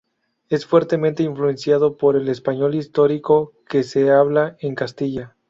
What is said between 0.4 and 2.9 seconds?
Es fuertemente influenciado por el español